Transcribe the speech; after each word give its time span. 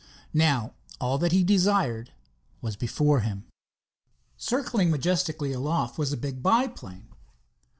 Now 0.33 0.73
all 0.99 1.19
that 1.19 1.31
he 1.31 1.41
had 1.41 1.47
desired 1.47 2.11
was 2.59 2.75
before 2.75 3.19
him. 3.19 3.45
Circling 4.35 4.89
majestically 4.89 5.53
aloft 5.53 5.99
was 5.99 6.11
a 6.11 6.17
big 6.17 6.41
biplane. 6.41 7.09